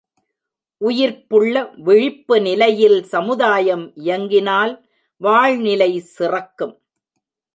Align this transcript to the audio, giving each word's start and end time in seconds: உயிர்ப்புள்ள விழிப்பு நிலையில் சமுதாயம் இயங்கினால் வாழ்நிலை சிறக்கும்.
உயிர்ப்புள்ள 0.81 1.55
விழிப்பு 1.77 2.41
நிலையில் 2.41 3.03
சமுதாயம் 3.03 3.91
இயங்கினால் 3.95 4.73
வாழ்நிலை 5.21 5.91
சிறக்கும். 6.17 6.73